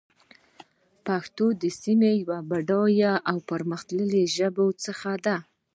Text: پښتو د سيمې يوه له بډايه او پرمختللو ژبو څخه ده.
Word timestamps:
پښتو 1.05 1.45
د 1.61 1.63
سيمې 1.81 2.11
يوه 2.21 2.39
له 2.41 2.45
بډايه 2.49 3.13
او 3.29 3.37
پرمختللو 3.49 4.19
ژبو 4.35 4.67
څخه 4.85 5.11
ده. 5.25 5.37